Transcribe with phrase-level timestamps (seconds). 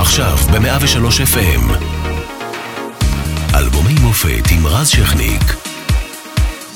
[0.00, 1.84] עכשיו ב-103 FM.
[3.54, 5.42] אלבומי מופת עם רז שכניק.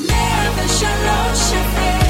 [0.08, 2.02] 103 FM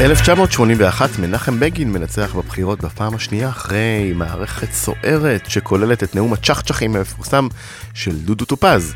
[0.00, 7.48] 1981 מנחם בגין מנצח בבחירות בפעם השנייה אחרי מערכת סוערת שכוללת את נאום הצ'חצ'חים המפורסם
[7.94, 8.94] של דודו טופז.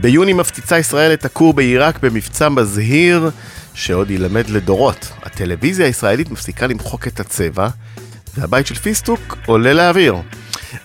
[0.00, 3.30] ביוני מפציצה ישראל את הכור בעיראק במבצע מזהיר
[3.74, 5.12] שעוד ילמד לדורות.
[5.22, 7.68] הטלוויזיה הישראלית מפסיקה למחוק את הצבע
[8.34, 10.14] והבית של פיסטוק עולה לאוויר.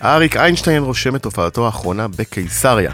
[0.04, 2.92] אריק איינשטיין רושם את הופעתו האחרונה בקיסריה.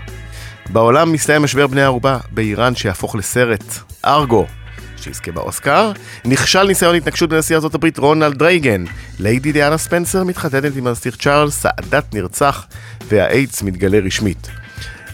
[0.71, 3.65] בעולם מסתיים משבר בני ערובה באיראן שיהפוך לסרט
[4.05, 4.47] ארגו
[4.97, 5.93] שיזכה באוסקר.
[6.25, 8.85] נכשל ניסיון התנקשות בנשיא הברית רונלד רייגן.
[9.19, 12.67] ליידי דיאנה ספנסר מתחתנת עם הנסיך צ'ארלס, סאדאת נרצח
[13.09, 14.62] והאיידס מתגלה רשמית.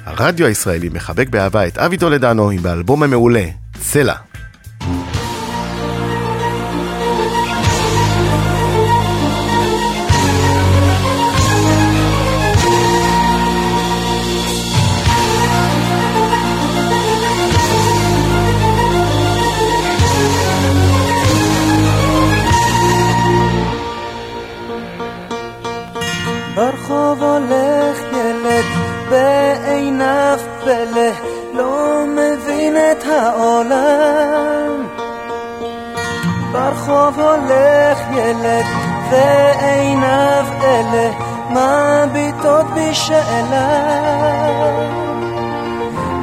[0.08, 3.44] הרדיו הישראלי מחבק באהבה את אבי טולדנו עם באלבום המעולה,
[3.80, 4.27] צלע.
[33.28, 34.86] העולם.
[36.52, 38.64] ברחוב הולך ילד
[39.10, 41.10] ועיניו אלה
[41.50, 43.68] מביטות בשאלה.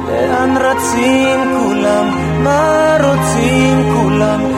[0.08, 2.08] לאן רצים כולם?
[2.44, 4.55] מה רוצים כולם?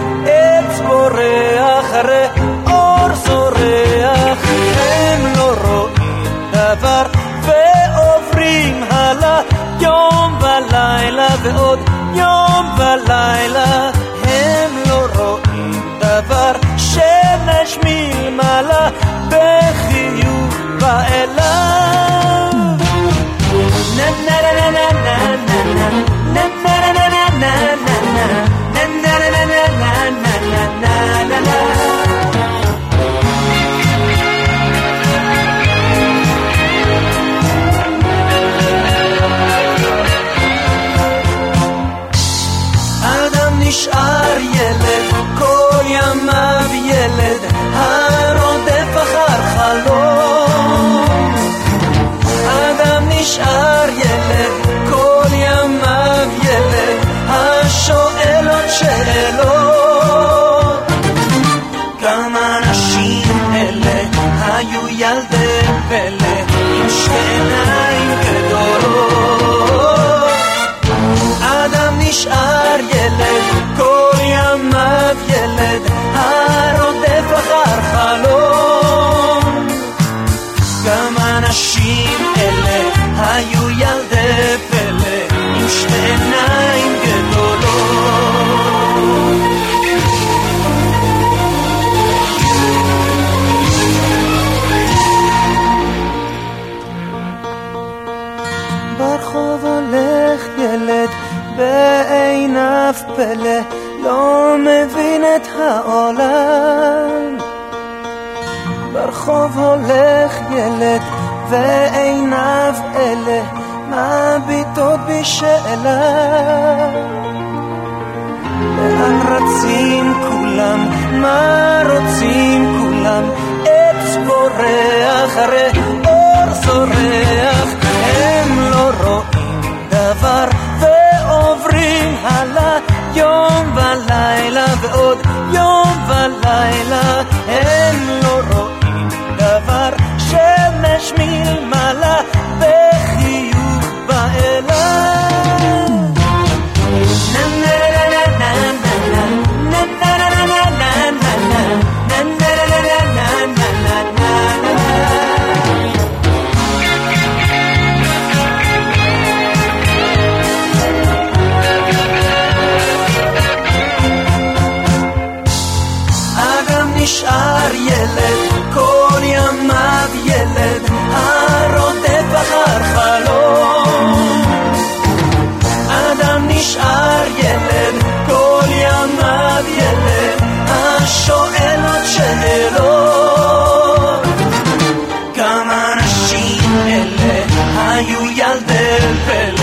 [187.99, 189.58] ayuya del pelo.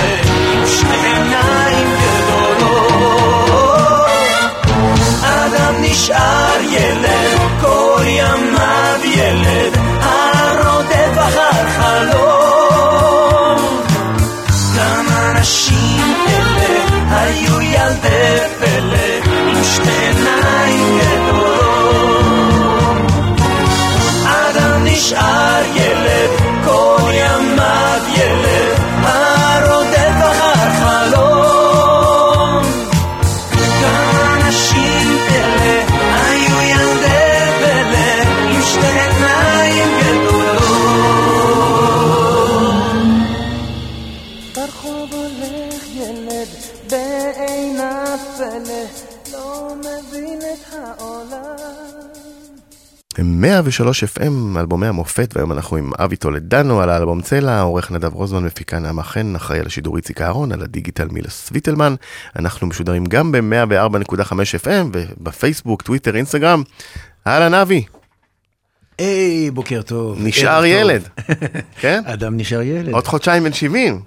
[53.66, 58.44] 103 FM, אלבומי המופת, והיום אנחנו עם אבי טולדנו על האלבום צלע, עורך נדב רוזמן,
[58.44, 61.96] מפיקה נעמה חן, אחראי על השידור איציק אהרון, על הדיגיטל מילה סוויטלמן.
[62.40, 64.32] אנחנו משודרים גם ב-104.5
[64.64, 66.64] FM, ובפייסבוק, טוויטר, אינסטגרם.
[67.28, 67.84] אהלן אבי,
[68.98, 70.18] היי, בוקר טוב.
[70.22, 70.66] נשאר.
[70.66, 71.02] ילד,
[71.82, 72.02] כן?
[72.06, 72.94] אדם נשאר ילד.
[72.94, 74.00] עוד חודשיים בן 70, אה,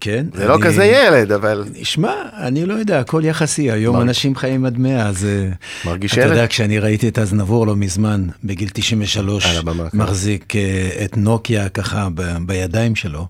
[0.00, 0.26] כן.
[0.34, 4.78] זה לא כזה ילד, אבל שמע, אני לא יודע, הכל יחסי, היום אנשים חיים עד
[4.78, 5.24] 100, אז...
[5.24, 5.48] אה,
[5.84, 6.30] מרגיש אתה ילד?
[6.30, 9.98] יודע, כשאני ראיתי את אזנבור לא מזמן, בגיל 93, על הבמה, כן.
[9.98, 12.08] מחזיק אה, את נוקיה ככה
[12.46, 13.26] בידיים שלו.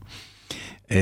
[0.92, 0.96] אה,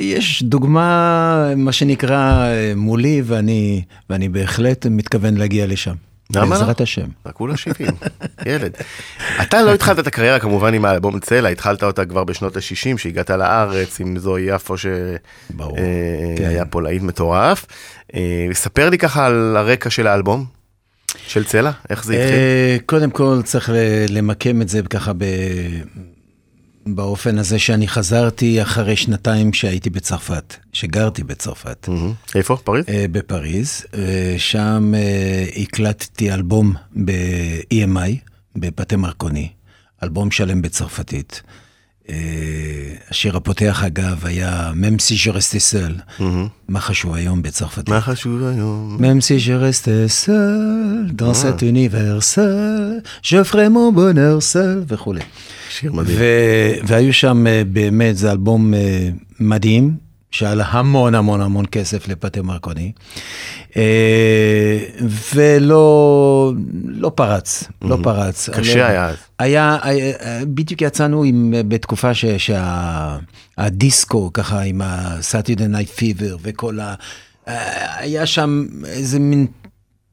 [0.00, 5.94] יש דוגמה, מה שנקרא, אה, מולי, ואני, ואני בהחלט מתכוון להגיע לשם.
[6.36, 6.50] למה לא?
[6.50, 7.06] בעזרת השם.
[7.26, 7.88] רק כולה 70,
[8.46, 8.72] ילד.
[9.42, 13.30] אתה לא התחלת את הקריירה כמובן עם האלבום צלע, התחלת אותה כבר בשנות ה-60, שהגעת
[13.30, 16.64] לארץ עם זוהי יפו שהיה.
[16.70, 17.66] פה להיט מטורף.
[18.14, 20.44] אה, ספר לי ככה על הרקע של האלבום,
[21.26, 22.34] של צלע, איך זה התחיל.
[22.34, 23.70] אה, קודם כל צריך
[24.08, 25.12] למקם את זה ככה.
[26.86, 32.12] באופן הזה שאני חזרתי אחרי שנתיים שהייתי בצרפת, שגרתי בצרפת, מהמם.
[32.34, 32.56] איפה?
[32.64, 32.84] פריז?
[32.88, 33.82] אה, בפריז.
[33.94, 36.72] אה, שם אה, הקלטתי אלבום
[37.04, 39.48] ב-EMI, בפטה מרקוני,
[40.02, 41.42] אלבום שלם בצרפתית.
[42.08, 42.14] אה,
[43.10, 45.94] השיר הפותח אגב היה ממסי ז'רסטיסל,
[46.68, 47.88] מה חשוב היום בצרפתית?
[47.88, 48.96] מה חשוב היום?
[52.34, 55.20] Seul, je ferai mon bonheur seul וכולי.
[55.78, 56.18] שיר מדהים.
[56.86, 59.08] והיו שם אה, באמת, זה אלבום אה,
[59.40, 59.94] מדהים,
[60.30, 62.92] שעלה המון המון המון כסף לפטה מרקוני,
[63.76, 64.78] אה,
[65.34, 66.52] ולא
[66.86, 68.48] לא פרץ, לא פרץ.
[68.50, 69.16] קשה היה אז.
[69.38, 70.14] היה, היה-
[70.46, 72.24] בדיוק יצאנו עם, בתקופה ש-
[73.58, 76.94] שהדיסקו, ככה עם ה-Saturday Night Fever וכל ה...
[77.96, 79.46] היה שם איזה מין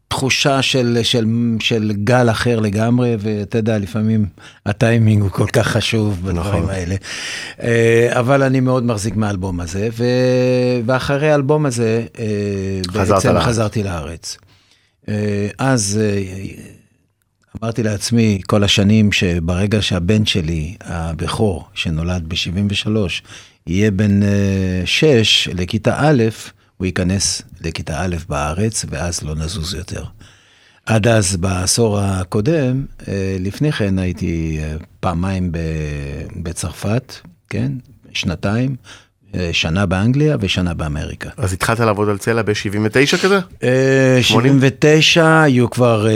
[0.10, 1.26] תחושה של, של,
[1.60, 4.26] של גל אחר לגמרי, ואתה יודע, לפעמים
[4.66, 6.70] הטיימינג הוא כל כך חשוב בדברים נכון.
[6.70, 6.96] האלה.
[7.64, 10.04] אה, אבל אני מאוד מחזיק מהאלבום הזה, ו...
[10.86, 12.26] ואחרי האלבום הזה, אה,
[12.92, 13.46] חזרת בעצם לארץ.
[13.46, 14.38] חזרתי לארץ.
[15.10, 16.00] אה, אז
[17.64, 22.90] אמרתי לעצמי כל השנים שברגע שהבן שלי, הבכור, שנולד ב-73,
[23.68, 26.24] יהיה בן אה, 6 לכיתה א',
[26.80, 30.04] הוא ייכנס לכיתה א' בארץ, ואז לא נזוז יותר.
[30.86, 35.52] עד אז, בעשור הקודם, אה, לפני כן הייתי אה, פעמיים
[36.36, 37.14] בצרפת,
[37.50, 37.72] כן?
[38.14, 38.76] שנתיים,
[39.36, 41.30] אה, שנה באנגליה ושנה באמריקה.
[41.38, 43.40] אז התחלת לעבוד על צלע ב-79 כזה?
[43.64, 44.60] אה, 80?
[44.60, 46.08] 79, היו כבר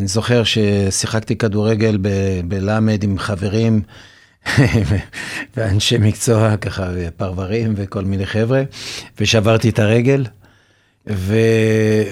[0.06, 1.98] זוכר ששיחקתי כדורגל
[2.44, 3.82] בלמד עם חברים
[5.56, 8.62] ואנשי מקצוע, ככה, פרברים וכל מיני חבר'ה,
[9.20, 10.24] ושברתי את הרגל.
[11.08, 11.36] ו...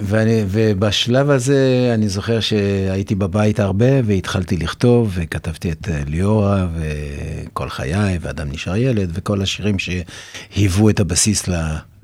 [0.02, 0.44] ואני...
[0.48, 8.18] ובשלב הזה אני זוכר שהייתי בבית הרבה והתחלתי לכתוב וכתבתי את אה, ליאורה וכל חיי
[8.20, 11.54] ואדם נשאר ילד וכל השירים שהיוו את הבסיס ל...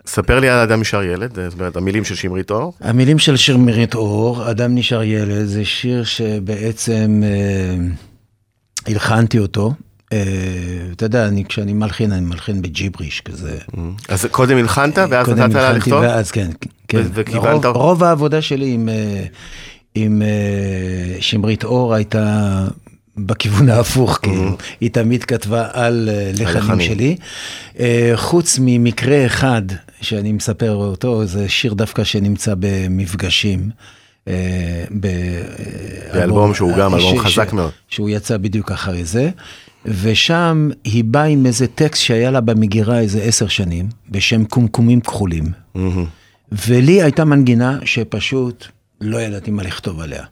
[0.07, 2.73] ספר לי על אדם נשאר ילד, זאת אומרת, המילים של שמרית אור.
[2.81, 7.75] המילים של שיר מירית אור, אדם נשאר ילד, זה שיר שבעצם אה,
[8.93, 9.73] הלחנתי אותו.
[10.13, 10.19] אה,
[10.93, 13.59] אתה יודע, אני, כשאני מלחין, אני מלחין בג'יבריש כזה.
[14.09, 16.03] אז קודם הלחנת ואז קודם נתת לה לכתוב?
[16.03, 16.51] ואז כן,
[16.89, 16.99] כן.
[16.99, 19.25] ו- וכיוונת- רוב, רוב העבודה שלי עם, אה,
[19.95, 22.65] עם אה, שמרית אור הייתה
[23.17, 24.57] בכיוון ההפוך, כאילו.
[24.81, 26.81] היא תמיד כתבה על אה, לחנים.
[26.81, 27.17] שלי.
[27.79, 29.63] אה, חוץ ממקרה אחד
[30.01, 33.71] שאני מספר אותו, זה שיר דווקא שנמצא במפגשים.
[34.29, 34.85] אה,
[36.13, 37.71] באלבום שהוא גם אלבום חזק מאוד.
[37.89, 39.31] שהוא יצא בדיוק אחרי זה,
[39.85, 45.45] ושם היא באה עם איזה טקסט שהיה לה במגירה איזה עשר שנים, בשם קומקומים כחולים.
[45.75, 46.05] מהמם.
[46.69, 48.67] ולי הייתה מנגינה שפשוט
[49.01, 50.25] לא ידעתי מה לכתוב עליה.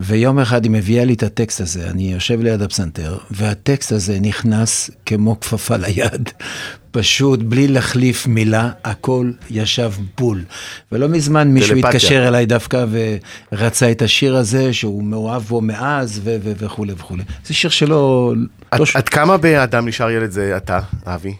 [0.00, 4.90] ויום אחד היא מביאה לי את הטקסט הזה, אני יושב ליד הפסנתר, והטקסט הזה נכנס
[5.06, 6.30] כמו כפפה ליד,
[6.90, 10.44] פשוט בלי להחליף מילה, הכל ישב בול.
[10.92, 11.90] ולא מזמן מישהו טלפתיה.
[11.90, 12.84] התקשר אליי דווקא
[13.52, 17.22] ורצה את השיר הזה, שהוא מאוהב בו מאז ו- ו- וכולי וכולי.
[17.44, 18.32] זה שיר שלא...
[18.70, 18.96] עד, לא ש...
[18.96, 21.34] עד כמה באדם נשאר ילד זה אתה, אבי,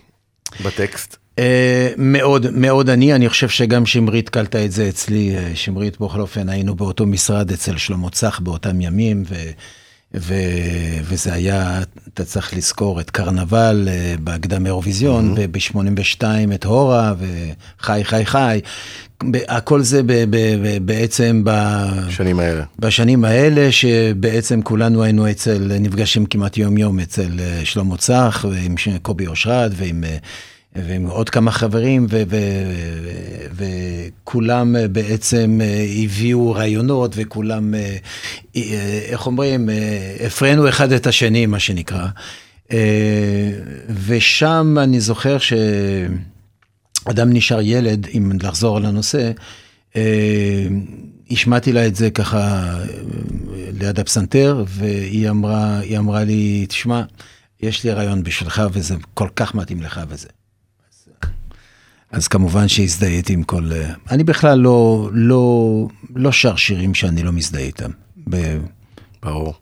[0.65, 1.20] בטקסט?
[1.41, 6.21] אה, מאוד, מאוד אני, אני חושב שגם שמרית קלטה את זה אצלי, אה, שמרית בכל
[6.21, 9.35] אופן היינו באותו משרד אצל שלמה צח באותם ימים, ו,
[10.15, 10.35] ו,
[11.03, 11.81] וזה היה,
[12.15, 18.61] אתה צריך לזכור את קרנבל אה, בהקדם אירוויזיון, וב-82 את הורה, וחי חי חי,
[19.49, 21.51] הכל זה ב, ב, ב, בעצם ב...
[22.09, 22.65] בשנים האלה.
[22.79, 29.27] בשנים האלה, שבעצם כולנו היינו אצל, נפגשים כמעט יום-יום אצל אה, שלמה צח, ועם קובי
[29.27, 30.05] אושרת, ועם,
[30.77, 32.07] ועם עוד כמה חברים,
[33.55, 37.97] וכולם אה, בעצם אה, הביאו רעיונות, וכולם, אה,
[39.09, 39.69] איך אומרים,
[40.27, 42.07] הפרינו אחד את השני, מה שנקרא.
[44.07, 45.53] ושם אני זוכר ש...
[47.05, 49.31] אדם נשאר ילד, אם לחזור לנושא,
[51.31, 52.75] השמעתי לה את זה ככה
[53.81, 57.03] ליד הפסנתר, והיא אמרה, אמרה לי, תשמע,
[57.61, 60.29] יש לי רעיון בשבילך וזה כל כך מתאים לך וזה.
[62.11, 63.71] אז, כמובן שהזדהיתי עם כל...
[63.73, 67.91] אה, אני בכלל לא, לא, לא שר שירים שאני לא מזדהה איתם.
[68.31, 68.59] ב-
[69.23, 69.55] ברור.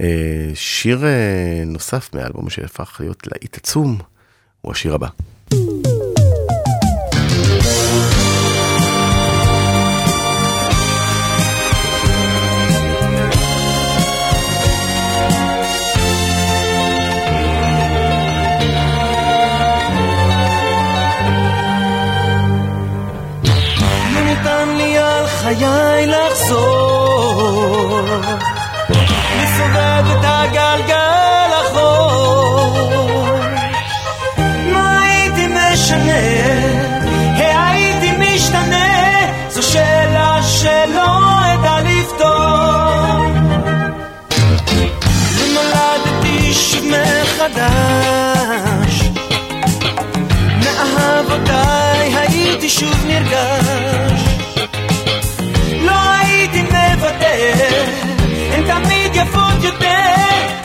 [0.00, 3.98] אה, שיר אה, נוסף מאלבום שהפך להיות להיט עצום,
[4.60, 5.08] הוא השיר הבא.
[26.48, 26.75] חיי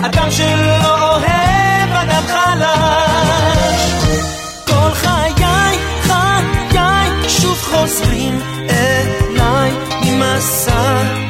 [0.06, 3.92] אדם שלא אוהב אדם חלש.
[4.68, 8.40] כל חיי, חיי שוב חוזרים
[8.70, 9.72] אליי
[10.06, 10.82] ממסע.
[11.02, 11.21] בדרך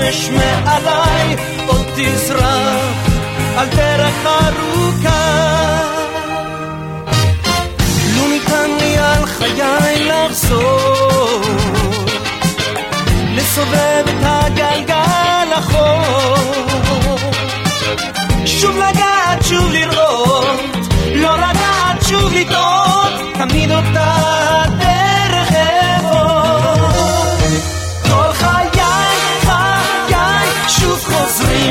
[0.00, 3.08] והשמש מעליי עוד תזרח
[3.56, 5.82] על דרך ארוכה.
[8.16, 11.40] לו ניתן לי על חיי לחזור,
[13.34, 17.32] לסובב את הגלגל אחור.
[18.46, 20.60] שוב לגעת, שוב לראות,
[21.14, 24.69] לא לגעת, שוב לטעות, תמיד אותה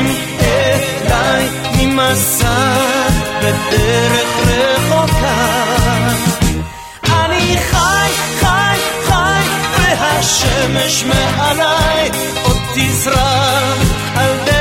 [0.00, 2.78] חוזרים אליי ממסע
[3.38, 5.58] בדרך רחוקה.
[7.04, 9.42] אני חי, חי, חי,
[9.78, 12.10] והשמש מעליי
[12.44, 13.78] עוד תזרח
[14.16, 14.59] על דרך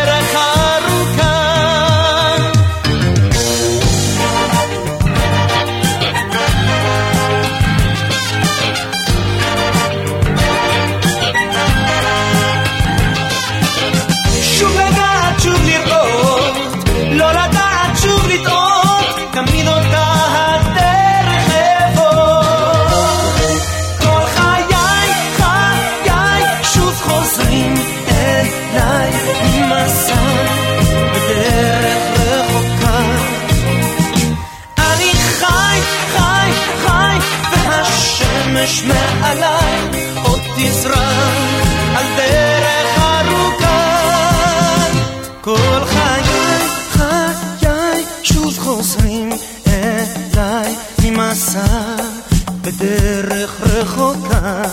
[52.62, 54.64] בדרך רחוקה.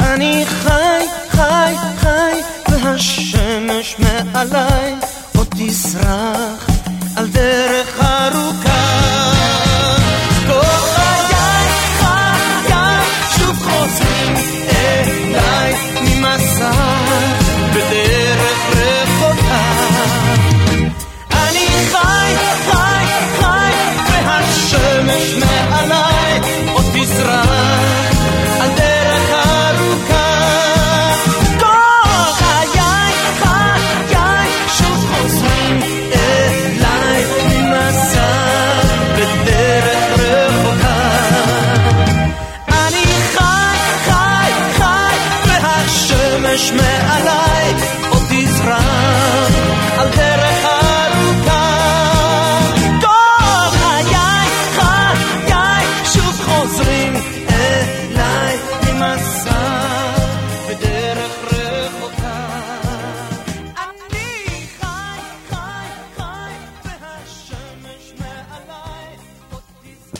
[0.00, 4.94] אני חי, חי, חי, והשמש מעליי
[5.36, 6.68] עוד תסרח
[7.16, 8.77] על דרך ארוכה.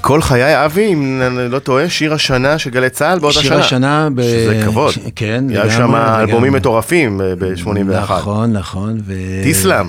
[0.09, 3.43] כל חיי אבי, אם אני לא טועה, שיר השנה של גלי צה"ל באותה שנה.
[3.43, 4.93] שיר השנה, ב- שזה כבוד.
[4.93, 6.53] ש- כן, היה לגמרי, שם אלבומים.
[6.53, 7.93] מטורפים ב-81.
[7.93, 8.99] נכון, נכון.
[9.07, 9.13] ו...
[9.43, 9.87] טיסלאם.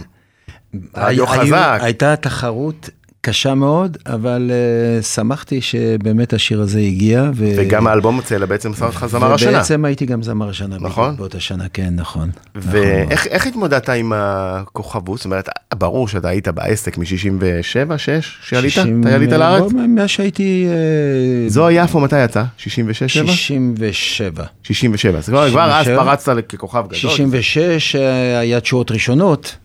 [0.97, 1.79] רדיו חזק.
[1.81, 2.89] הייתה תחרות
[3.21, 4.51] קשה מאוד, אבל
[4.99, 7.23] uh, שמחתי שבאמת השיר הזה הגיע.
[7.35, 7.51] ו...
[7.57, 9.49] וגם האלבום יוצא לה בעצם שם אותך זמר השנה.
[9.49, 10.77] ובעצם הייתי גם זמר השנה.
[10.79, 11.15] נכון.
[11.17, 12.29] באותה שנה, כן, נכון.
[12.55, 12.71] נכון.
[12.71, 15.17] ואיך איך התמודדת עם הכוכבות?
[15.17, 18.73] זאת אומרת, ברור שאתה היית בעסק מ-67, 6, שעלית?
[18.77, 19.71] אתה עלית לארץ?
[19.71, 20.67] בוא, מאז שהייתי...
[20.67, 22.43] אה, זו יפו מתי יצא?
[22.57, 23.31] 66, 7?
[23.31, 24.43] 67.
[24.63, 25.17] 67.
[25.17, 26.03] אז כבר אז 67.
[26.03, 26.95] פרצת ככוכב גדול.
[26.95, 29.57] 66 אה, היה תשואות ראשונות,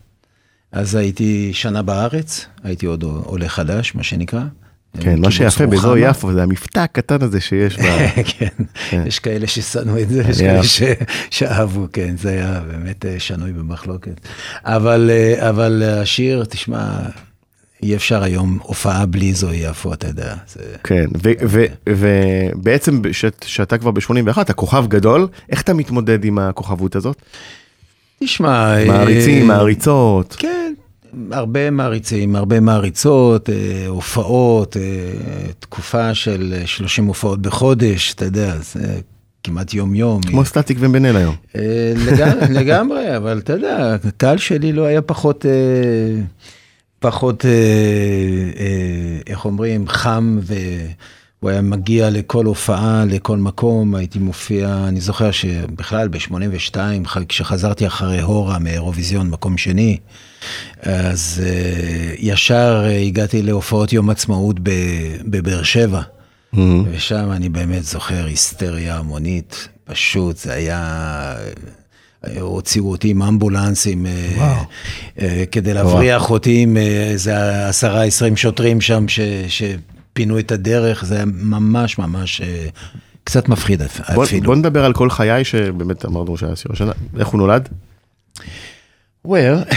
[0.74, 4.40] אז הייתי שנה בארץ, הייתי עוד עולה חדש, מה שנקרא.
[5.00, 5.96] כן, מה שיפה באזור.
[5.96, 7.82] יפו זה המבטא הקטן הזה שיש ב...
[8.38, 8.48] כן,
[9.06, 10.40] יש כאלה ששנאו את זה, יש.
[10.40, 10.94] כאלה
[11.30, 14.20] שאהבו, כן, זה היה באמת אה, שנוי במחלוקת.
[14.64, 16.98] אבל, אה, אבל השיר, תשמע,
[17.82, 20.34] אי אפשר היום הופעה בלי זוהי יפו, אתה יודע.
[20.52, 20.60] זה...
[20.84, 23.02] כן, ו- ובעצם
[23.40, 27.16] כשאתה כבר ב-81, אתה כוכב גדול, איך אתה מתמודד עם הכוכבות הזאת?
[28.24, 28.76] תשמע...
[28.76, 30.36] אה, מעריצים, מעריצות.
[30.38, 30.63] כן,
[31.30, 34.82] הרבה מעריצים, הרבה מעריצות, אה, הופעות, אה,
[35.58, 39.00] תקופה של אה, 30 הופעות בחודש, אתה יודע, זה
[39.44, 40.22] כמעט יום-יום.
[40.22, 41.34] כמו סטטיק ובן אל היום.
[41.56, 46.22] אה, לגמרי, לגמרי, אבל אתה יודע, הקהל שלי לא היה פחות, אה,
[46.98, 47.50] פחות, אה,
[48.60, 50.38] אה, איך אומרים, חם,
[51.44, 56.76] והוא היה מגיע לכל הופעה, לכל מקום, הייתי מופיע, אני זוכר שבכלל ב-82,
[57.28, 59.98] כשחזרתי אחרי הורה מאירוויזיון, מקום שני,
[60.82, 64.56] אז אה, ישר אה, הגעתי להופעות יום עצמאות
[65.24, 66.02] בבאר שבע.
[66.90, 71.34] ושם אני באמת זוכר היסטריה המונית, פשוט זה היה...
[72.40, 74.62] הוציאו אותי עם אמבולנסים אה,
[75.20, 79.20] אה, כדי להבריח אותי עם אה, איזה עשרה עשרים שוטרים שם ש,
[80.14, 82.66] שפינו את הדרך, זה היה ממש ממש אה,
[83.24, 84.42] קצת מפחיד אפ- בוא, אפילו.
[84.46, 86.92] בוא נדבר על כל חיי, שבאמת אמרנו שהיה שיר השנה.
[87.18, 87.68] איך הוא נולד?
[89.28, 89.74] well,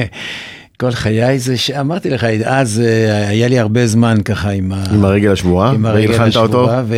[0.80, 4.84] כל חיי זה שאמרתי לך, אז אה, היה לי הרבה זמן ככה עם, ה...
[4.94, 6.22] עם הרגל השבורה, עם הרגל.
[6.22, 6.96] השבורה, ו...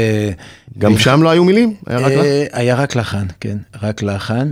[0.78, 1.74] גם שם לא היו מילים?
[1.87, 2.12] היה רק?
[2.12, 4.48] אה, היה רק לחן, כן, רק לחן,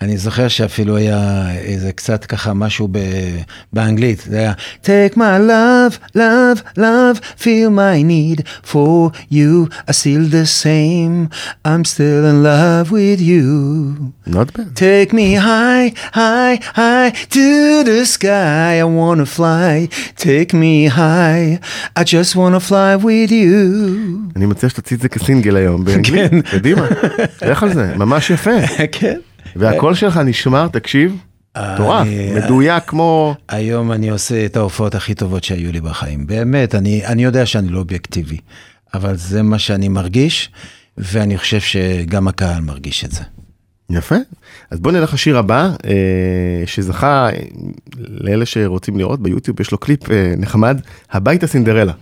[0.00, 2.98] ואני זוכר שאפילו היה איזה קצת ככה משהו ב...
[3.72, 4.52] באנגלית, זה היה
[4.84, 11.28] Take my love, love, love, feel my need for you, I still the same,
[11.64, 14.10] I'm still in love with you.
[14.26, 14.76] Not bad.
[14.76, 15.88] Take me high,
[16.22, 17.48] high, high to
[17.88, 18.72] the sky.
[18.84, 19.88] I wanna fly.
[20.28, 21.58] Take me high.
[22.00, 23.56] I just wanna fly with you.
[24.36, 26.30] אני מציע שתוציא את זה כסינגל היום באנגלית.
[26.30, 26.40] כן.
[26.40, 26.86] קדימה,
[27.42, 28.50] לך על זה, ממש יפה.
[28.92, 29.18] כן.
[29.56, 31.16] והקול שלך נשמר, תקשיב,
[31.58, 33.34] מטורף, אני- מדויק כמו...
[33.48, 36.26] היום אני עושה את ההופעות הכי טובות שהיו לי בחיים.
[36.26, 38.36] באמת, אני, אני יודע שאני לא אובייקטיבי,
[38.94, 40.50] אבל זה מה שאני מרגיש,
[40.98, 43.22] ואני חושב שגם הקהל מרגיש את זה.
[43.90, 44.16] יפה.
[44.70, 45.92] אז בוא נלך לשיר הבא, אה,
[46.66, 47.38] שזכה, אה,
[48.08, 50.80] לאלה שרוצים לראות ביוטיוב, יש לו קליפ אה, נחמד,
[51.12, 51.92] הביתה סינדרלה.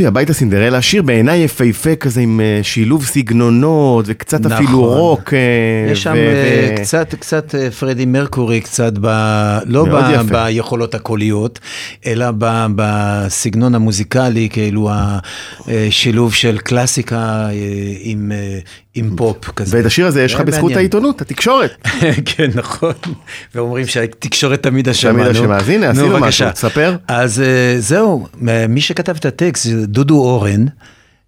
[0.00, 4.52] אבי, הביתה סינדרלה, שיר בעיניי יפהפה כזה עם אה, שילוב סגנונות וקצת נכון.
[4.52, 5.34] אפילו רוק.
[5.34, 9.06] אה, יש שם ו- אה, קצת, קצת פרדי מרקורי, קצת ב...
[9.66, 10.22] לא ב, יפה.
[10.22, 11.58] ביכולות הקוליות,
[12.06, 14.90] אלא ב, בסגנון המוזיקלי, כאילו
[15.66, 17.48] השילוב של קלאסיקה
[18.00, 18.32] עם,
[18.94, 19.76] עם פופ כזה.
[19.76, 20.72] ואת השיר הזה יש לך בזכות.
[20.72, 21.88] העיתונות, התקשורת.
[22.36, 22.92] כן, נכון.
[23.54, 25.12] ואומרים שהתקשורת תמיד אשמה.
[25.12, 25.26] תמיד.
[25.26, 25.56] אשמה.
[25.56, 26.18] אז הנה, נו, עשינו.
[26.20, 26.96] משהו, תספר.
[27.08, 28.26] אז אה, זהו,
[28.68, 30.66] מי שכתב את הטקסט זה דודו אורן.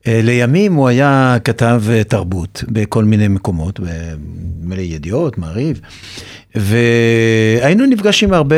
[0.07, 3.81] אה, לימים הוא היה כתב אה, תרבות בכל מיני מקומות,
[4.71, 5.81] לי ידיעות, מעריב,
[6.55, 8.57] והיינו נפגשים הרבה,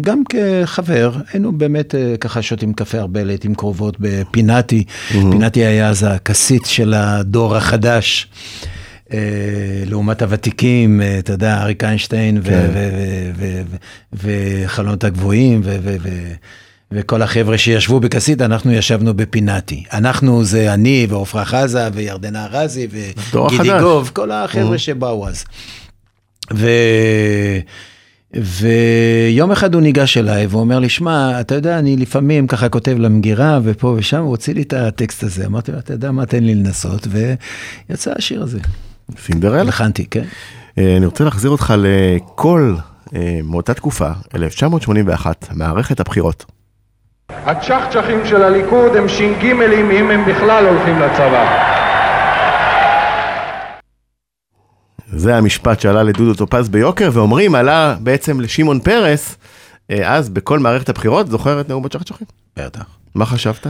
[0.00, 6.06] גם כחבר, היינו באמת אה, ככה שותים קפה הרבה לעיתים קרובות בפינאטי, פינאטי היה אז
[6.08, 8.28] הכסית של הדור החדש.
[9.86, 12.70] לעומת הוותיקים, אתה יודע, אריק איינשטיין כן.
[14.12, 15.60] וחלונות הגבוהים
[16.92, 19.84] וכל החבר'ה שישבו בכסית, אנחנו ישבנו בפינאטי.
[19.92, 23.70] אנחנו זה אני ועפרה חזה וירדנה ארזי וגידי.
[23.80, 25.44] גוב, כל החבר'ה שבאו אז.
[26.54, 26.68] ו...
[28.34, 33.60] ויום אחד הוא ניגש אליי ואומר לי, שמע, אתה יודע, אני לפעמים ככה כותב למגירה
[33.62, 35.46] ופה ושם, הוא הוציא לי את הטקסט הזה.
[35.46, 38.58] אמרתי לו, אתה יודע מה, תן לי לנסות, ויצא השיר הזה.
[39.18, 39.62] סינדרלה?
[39.62, 40.24] לחנתי, כן.
[40.78, 42.76] אה, אני רוצה להחזיר אותך לכל
[43.14, 46.59] אה, מאותה תקופה, 1981, מערכת הבחירות.
[47.44, 51.70] הצ'חצ'חים של הליכוד הם ש"ג אם הם בכלל הולכים לצבא.
[55.12, 59.36] זה המשפט שעלה לדודו טופז ביוקר, ואומרים, עלה בעצם לשמעון פרס,
[59.90, 62.26] אה, אז בכל מערכת הבחירות, זוכר את נאום הצ'חצ'חים?
[62.56, 62.84] בטח.
[63.14, 63.66] מה חשבת?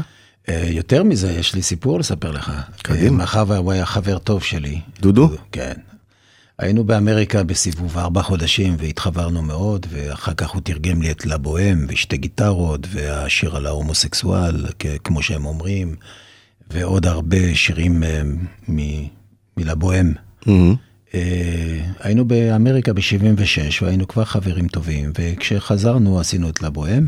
[0.48, 2.52] אה, יותר מזה, יש לי סיפור לספר לך.
[2.82, 3.06] קדימה.
[3.06, 4.80] אה, מאחר והוא היה חבר טוב שלי.
[5.00, 5.30] דודו?
[5.52, 5.72] כן.
[6.60, 12.16] היינו באמריקה בסיבוב ארבע חודשים והתחברנו מאוד, ואחר כך הוא תרגם לי את לבוהם ושתי
[12.16, 14.66] גיטרות, והשיר על ההומוסקסואל,
[15.04, 15.94] כמו שהם אומרים,
[16.70, 18.22] ועוד הרבה שירים אה,
[18.68, 19.06] מ-
[19.56, 20.14] מלבוהם.
[21.14, 27.06] אה, היינו באמריקה ב-76 והיינו כבר חברים טובים, וכשחזרנו עשינו את לבוהם.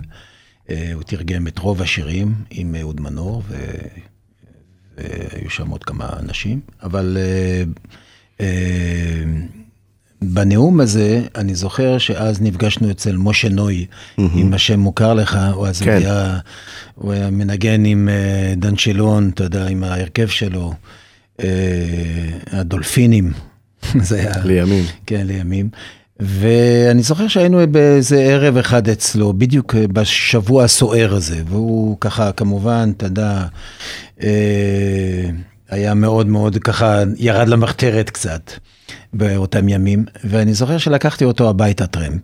[0.71, 3.57] אה, הוא תרגם את רוב השירים עם אהוד מנור, ו...
[4.97, 7.63] והיו שם עוד כמה אנשים, אבל אה,
[10.23, 13.87] בנאום הזה, אני זוכר שאז נפגשנו אצל משה נוי,
[14.19, 15.91] אם השם מוכר לך, הוא אז כן.
[15.91, 16.39] היה,
[16.95, 20.73] הוא היה מנגן עם אה, דן שילון, אתה יודע, עם ההרכב שלו,
[21.41, 21.49] אה,
[22.51, 23.33] הדולפינים,
[24.09, 24.45] זה היה...
[24.45, 24.85] לימים.
[25.07, 25.69] כן, לימים.
[26.21, 33.07] ואני זוכר שהיינו באיזה ערב אחד אצלו, בדיוק בשבוע הסוער הזה, והוא ככה, כמובן, אתה
[33.07, 33.45] יודע,
[34.23, 35.31] אה,
[35.73, 38.51] היה מאוד מאוד ככה, ירד למחתרת קצת
[39.13, 42.23] באותם ימים, ואני זוכר שלקחתי אותו הביתה טרמפ.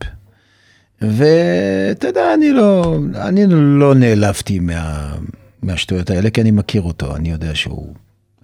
[1.02, 5.12] ואתה יודע, אני לא, אני לא נעלבתי מה,
[5.62, 7.94] מהשטויות האלה, כי אני מכיר אותו, אני יודע שהוא,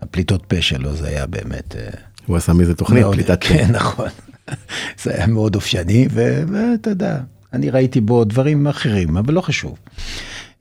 [0.03, 1.77] הפליטות פה שלו זה היה באמת...
[1.77, 1.89] אה,
[2.27, 3.49] הוא עשה מזה תוכנית, מאוד, פליטת פה.
[3.49, 4.09] כן, נכון.
[5.03, 7.19] זה היה מאוד אופייני, ואתה יודע,
[7.53, 9.79] אני ראיתי בו דברים אחרים, אבל לא חשוב.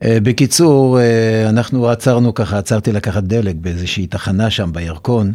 [0.04, 5.32] אה, בקיצור, אה, אנחנו עצרנו ככה, עצרתי לקחת דלק באיזושהי תחנה שם בירקון,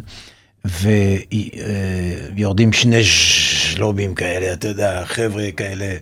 [2.34, 5.94] ויורדים שני שלובים כאלה, אתה יודע, חבר'ה כאלה,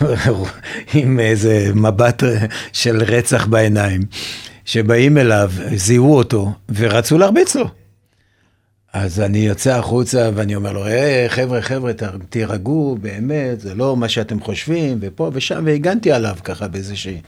[0.94, 2.22] עם איזה מבט
[2.72, 4.00] של רצח בעיניים,
[4.64, 7.83] שבאים אליו, זיהו אותו, ורצו להרביץ לו.
[8.94, 13.96] אז אני יוצא החוצה ואני אומר לו, היי, חבר'ה, חבר'ה, ת- תירגעו, באמת, זה לא
[13.96, 17.20] מה שאתם חושבים, ופה ושם, והגנתי עליו ככה באיזושהי...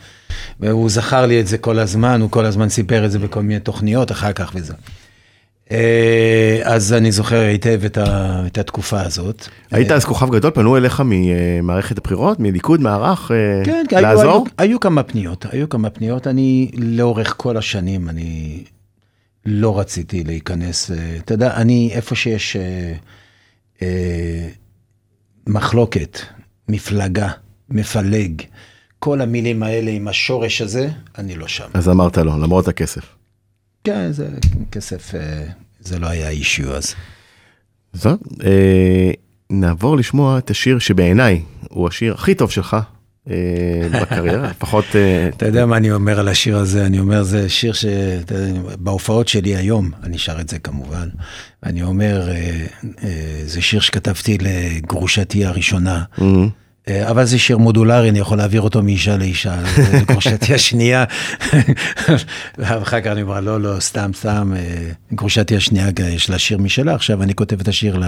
[0.60, 3.60] והוא זכר לי את זה כל הזמן, הוא כל הזמן סיפר את זה בכל מיני
[3.60, 4.74] תוכניות אחר כך וזה.
[5.72, 9.48] אה, אז אני זוכר היטב את, ה, את התקופה הזאת.
[9.70, 14.16] היית אז כוכב גדול, פנו אליך ממערכת הבחירות, מליכוד, מערך, אה, כן, כי היו, היו,
[14.16, 14.46] לעזור?
[14.58, 16.26] היו כמה פניות, היו כמה פניות.
[16.26, 18.62] אני, לאורך כל השנים, אני
[19.46, 22.92] לא רציתי להיכנס, אה, אתה יודע, אני, איפה שיש אה,
[23.82, 24.48] אה,
[25.46, 26.18] מחלוקת,
[26.68, 27.28] מפלגה,
[27.70, 28.42] מפלג,
[28.98, 31.68] כל המילים האלה עם השורש הזה, אני לא שם.
[31.74, 33.16] אז אמרת לו, למרות הכסף.
[33.84, 34.28] כן, זה
[34.72, 35.46] כסף, אה,
[35.80, 36.94] זה לא היה אישיו אז.
[37.92, 39.10] זאת, אה,
[39.50, 42.76] נעבור לשמוע את השיר שבעיניי הוא השיר הכי טוב שלך
[43.92, 44.84] בקריירה, לפחות...
[44.94, 46.86] אה, אתה יודע מה אני אומר על השיר הזה?
[46.86, 51.08] אני אומר, זה שיר שבהופעות שלי היום, אני שר את זה כמובן,
[51.62, 52.34] אני אומר, אה,
[53.04, 56.02] אה, זה שיר שכתבתי לגרושתי הראשונה.
[56.88, 59.56] אה, אבל זה שיר מודולרי, אני יכול להעביר אותו מאישה לאישה,
[60.08, 61.04] גרושתי השנייה.
[62.58, 66.94] ואחר כך אני אומר, לא, לא, סתם, סתם, אה, גרושתי השנייה, יש לה שיר משלה,
[66.94, 68.00] עכשיו אני כותב את השיר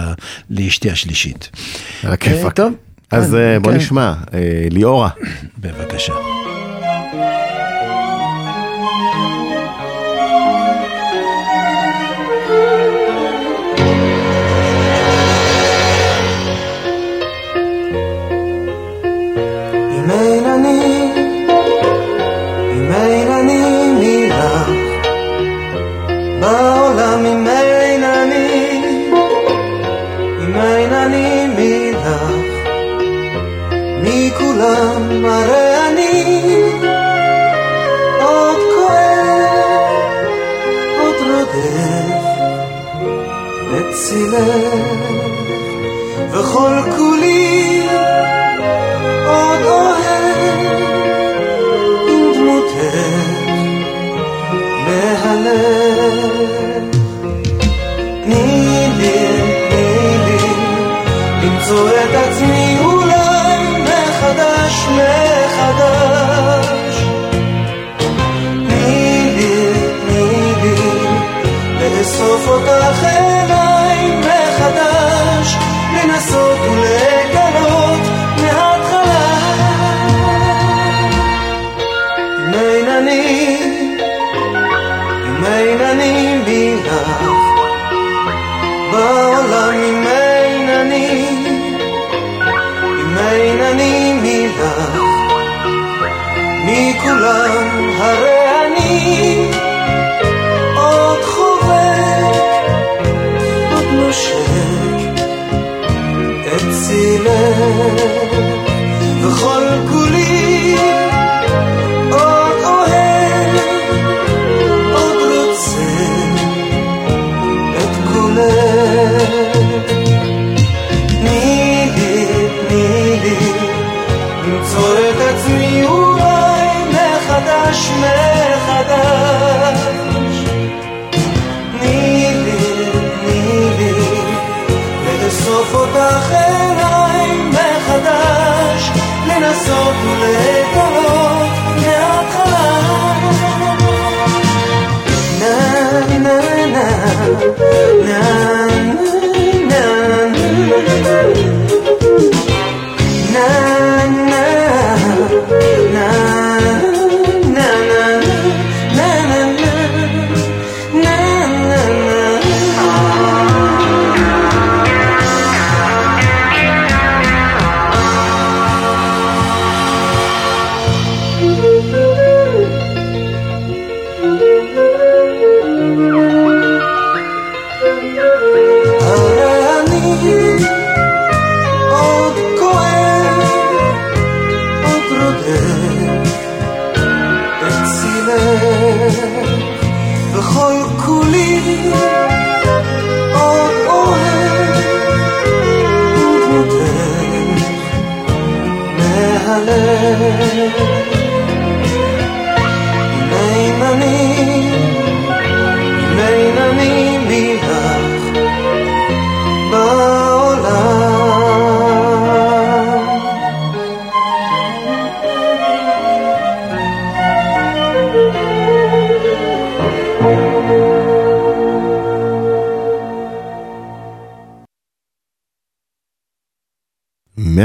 [0.49, 1.49] לאשתי השלישית.
[2.03, 2.45] על הכיפאק.
[2.45, 2.73] אה, טוב.
[3.11, 3.77] אז כן, אה, בוא כן.
[3.77, 5.09] נשמע, אה, ליאורה.
[5.57, 6.13] בבקשה.
[44.19, 44.73] מצילך,
[46.31, 47.87] וכל כולי
[49.27, 50.59] עוד אוהב
[52.35, 52.95] דמותך
[54.85, 56.29] מהלב.
[58.23, 59.17] תני לי,
[59.69, 60.41] תני לי,
[61.43, 66.25] למצוא את עצמי אולי מחדש, מחדש.
[68.67, 69.73] תני לי,
[70.05, 70.75] תני לי,
[71.79, 73.08] לאסוף אותך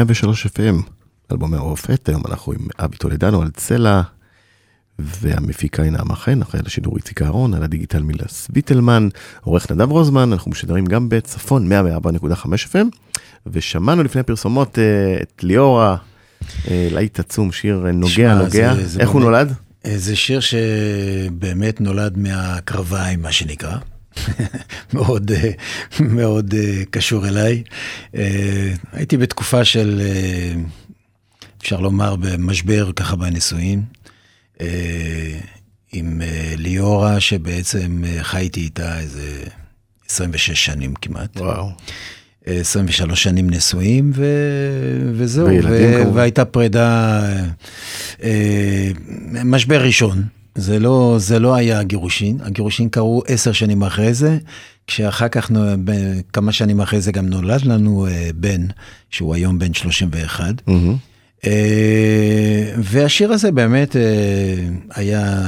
[0.05, 0.83] 103 FM,
[1.33, 4.03] אלבומי רופת, היום אנחנו עם אבי טולדנו על צלע,
[4.99, 9.09] והמפיקה היא נעמה חן, אחרי השידור איציק אהרון, על הדיגיטל מילה ויטלמן,
[9.41, 12.97] עורך נדב רוזמן, אנחנו משדרים גם בצפון 104.5 FM,
[13.47, 15.97] ושמענו לפני הפרסומות אה, את ליאורה,
[16.71, 19.53] אה, להיט עצום, שיר אה, נוגע שמה, נוגע, זה, זה איך הוא נולד?
[19.97, 23.77] זה שיר שבאמת נולד מהקרביים, מה שנקרא.
[24.95, 25.51] מאוד, אה,
[26.01, 27.63] מאוד אה, קשור אליי.
[28.15, 30.03] אה, הייתי בתקופה של,
[31.63, 33.83] אפשר לומר, במשבר ככה בנישואין,
[34.61, 35.39] אה,
[35.93, 36.23] עם
[36.57, 39.45] ליאורה, שבעצם חייתי איתה איזה
[40.11, 41.37] 26 שנים כמעט.
[41.37, 41.71] וואו.
[42.47, 44.25] 23 שנים נשואים, ו...
[45.15, 46.03] וזהו, וילדים ו...
[46.03, 46.17] כמובן.
[46.17, 47.23] והייתה פרידה,
[49.45, 50.25] משבר ראשון.
[50.55, 54.39] זה לא, זה לא היה הגירושין, הגירושין קרו עשר שנים אחרי זה,
[54.87, 55.51] כשאחר כך,
[56.33, 58.67] כמה שנים אחרי זה גם נולד לנו אה, בן,
[59.11, 60.45] שהוא היום בן 31.
[60.67, 60.97] מהמם.
[61.47, 64.03] אה, והשיר הזה באמת אה,
[64.95, 65.43] היה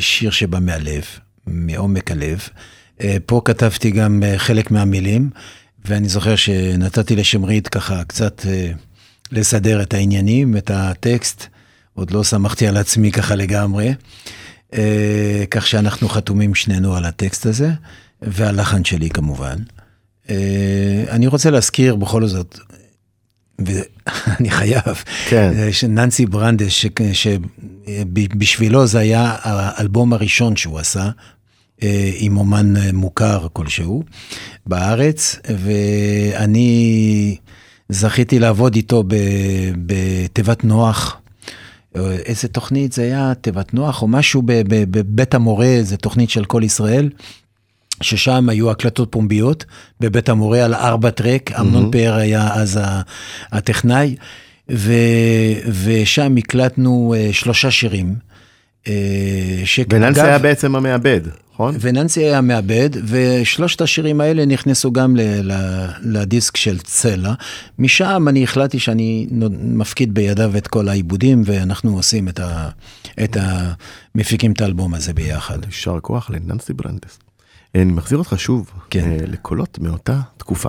[0.00, 1.04] שיר שבא מהלב,
[1.46, 2.48] מעומק הלב.
[3.26, 5.30] פה כתבתי גם חלק מהמילים,
[5.84, 8.46] ואני זוכר שנתתי לשמרית ככה קצת
[9.32, 11.46] לסדר את העניינים, את הטקסט.
[11.96, 13.94] עוד לא סמכתי על עצמי ככה לגמרי.
[14.74, 17.70] אה, כך שאנחנו חתומים שנינו על הטקסט הזה,
[18.22, 19.56] והלחן שלי כמובן.
[20.30, 22.58] אה, אני רוצה להזכיר בכל זאת,
[23.58, 25.52] ואני חייב, כן.
[25.58, 26.72] אה, שננסי ברנדס,
[27.12, 31.10] שבשבילו זה היה האלבום הראשון שהוא עשה,
[32.18, 34.02] עם אומן מוכר כלשהו
[34.66, 37.36] בארץ, ואני
[37.88, 39.04] זכיתי לעבוד איתו
[39.86, 41.20] בתיבת נוח.
[41.96, 46.62] אה, איזה תוכנית זה היה, תיבת נוח או משהו בבית המורה, זה תוכנית של כל
[46.64, 47.10] ישראל.
[48.02, 49.64] ששם היו הקלטות פומביות
[50.00, 52.80] בבית המורה על ארבע טרק, אמנון פאר היה אז
[53.52, 54.16] הטכנאי,
[54.70, 54.92] ו,
[55.84, 58.14] ושם הקלטנו אה, שלושה שירים.
[58.88, 61.20] אה, וננסי היה בעצם המעבד,
[61.56, 61.74] נכון?
[61.80, 65.20] וננסי היה מעבד, ושלושת השירים האלה נכנסו גם ל,
[65.52, 65.52] ל,
[66.02, 67.32] לדיסק של צלע.
[67.78, 69.26] משם אני החלטתי שאני
[69.60, 72.68] מפקיד בידיו את כל העיבודים, ואנחנו עושים את ה...
[73.24, 73.72] את ה...
[74.14, 75.64] מפיקים את האלבום הזה ביחד.
[75.64, 77.18] יישר כוח לננסי ברנדס.
[77.74, 79.10] אני מחזיר אותך שוב כן.
[79.10, 80.68] אה, לקולות מאותה תקופה.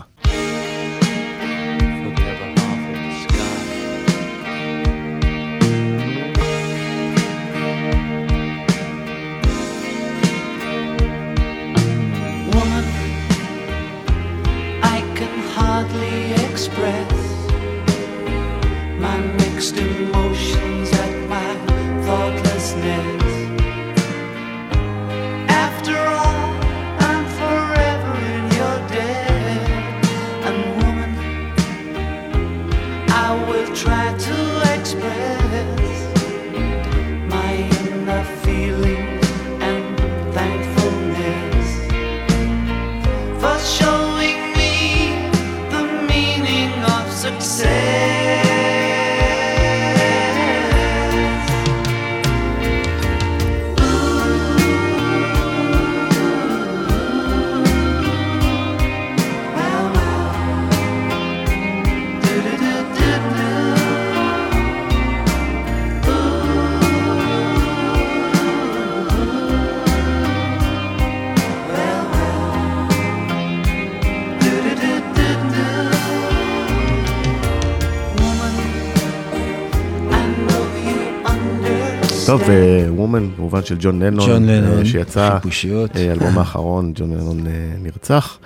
[82.28, 82.42] טוב,
[82.90, 85.98] וומן, כמובן של ג'ון לנון, ג'ון אה, לנון, שיצא, חיפושיות.
[85.98, 87.52] אה, האלבום האחרון, ג'ון לנון אה,
[87.82, 88.40] נרצח.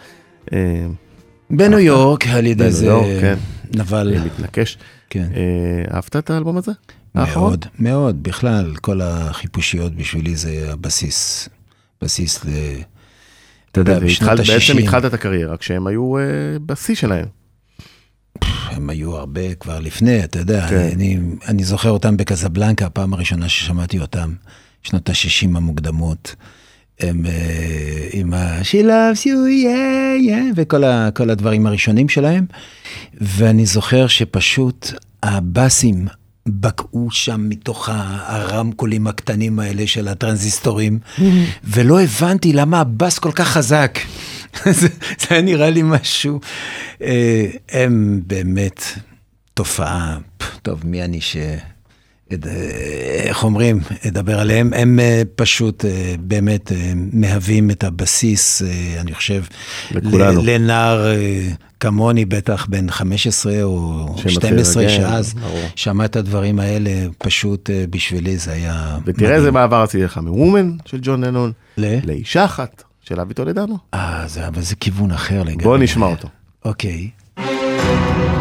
[0.53, 0.86] אה,
[1.49, 2.89] בניו יורק, על ידי זה
[3.21, 3.36] כן.
[3.75, 4.13] נבל.
[4.15, 4.77] אה, מתנקש.
[5.09, 5.27] כן.
[5.36, 6.71] אה, אהבת את האלבום הזה?
[7.15, 8.23] מאוד, מאוד.
[8.23, 11.49] בכלל, כל החיפושיות בשבילי זה הבסיס.
[12.01, 12.49] בסיס ל...
[13.71, 16.23] אתה יודע, והתחלת- בעצם ה-60, התחלת את הקריירה כשהם היו אה,
[16.65, 17.25] בשיא שלהם.
[18.72, 20.89] הם היו הרבה כבר לפני, אתה יודע, כן.
[20.93, 21.17] אני,
[21.47, 24.34] אני זוכר אותם בקזבלנקה, הפעם הראשונה ששמעתי אותם,
[24.84, 26.36] שנות ה-60 המוקדמות.
[26.99, 27.32] הם אה,
[28.13, 32.45] עם ה- She loves you, yeah, yeah, וכל ה, הדברים הראשונים שלהם.
[33.22, 34.91] ואני זוכר שפשוט
[35.24, 36.07] הבאסים
[36.47, 37.89] בקעו שם מתוך
[38.26, 40.99] הרמקולים הקטנים האלה של הטרנזיסטורים,
[41.63, 43.99] ולא הבנתי למה הבאס כל כך חזק.
[44.79, 44.87] זה,
[45.19, 46.39] זה היה נראה לי משהו.
[47.01, 48.83] אה, הם באמת
[49.53, 50.17] תופעה,
[50.61, 51.37] טוב, מי אני ש...
[51.37, 52.37] אה,
[53.23, 55.85] איך אומרים, אדבר עליהם, הם אה, פשוט
[56.19, 56.71] באמת
[57.13, 58.61] מהווים את הבסיס,
[58.99, 59.43] אני חושב,
[59.91, 60.41] לכולנו.
[60.45, 61.07] לנער
[61.79, 65.33] כמוני, בטח בן 15 או שמתחיל 12, לנגן, שאז.
[65.75, 68.97] שמע את הדברים האלה, פשוט בשבילי זה היה...
[69.05, 71.97] ותראה איזה מעבר עשיתי לך מוומן של ג'ון לנון ל?
[72.03, 73.78] לאישה אחת של אבי טולדנו.
[73.93, 75.64] אה, זה, אבל זה כיוון אחר לגמרי.
[75.64, 76.28] בוא נשמע אותו.
[76.66, 77.09] אוקיי.
[77.36, 78.40] פעם,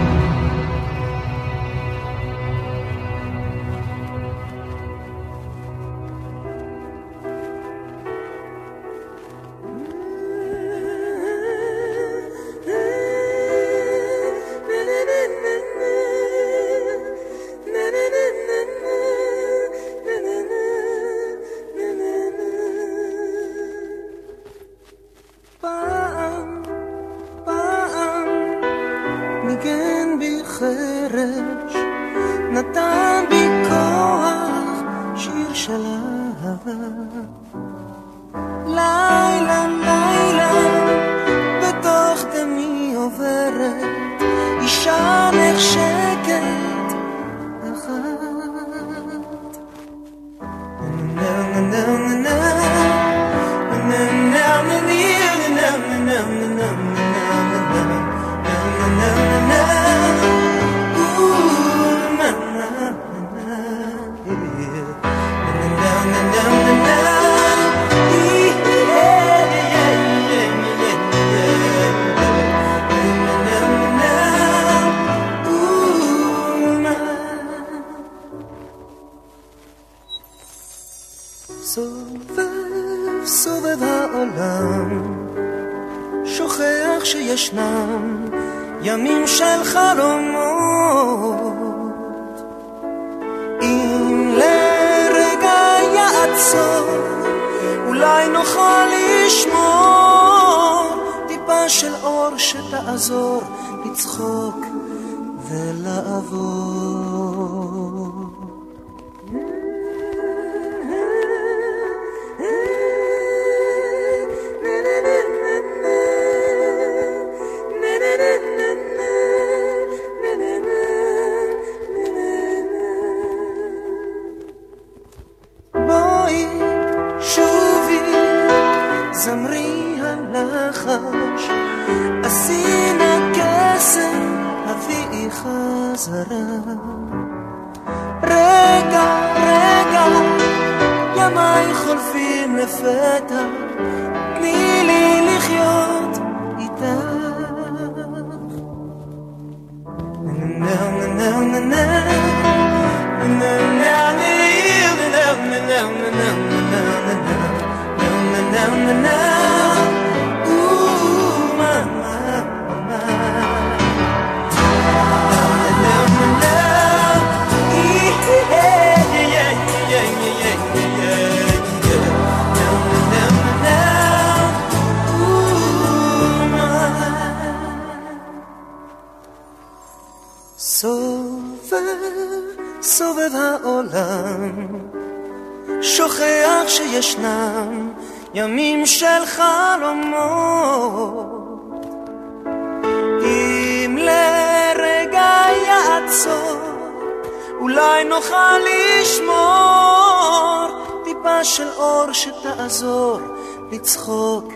[203.80, 204.52] לצחוק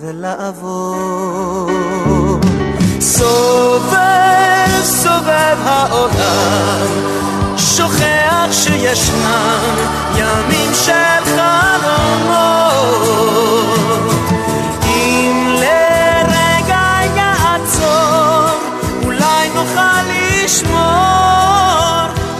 [0.00, 1.70] ולעבור.
[3.00, 6.86] סובב, סובב העולם,
[7.56, 9.76] שוכח שישנם
[10.16, 12.52] ימים של חלומות.
[14.84, 18.58] אם לרגע יעצור,
[19.04, 20.02] אולי נוכל
[20.44, 20.82] לשמור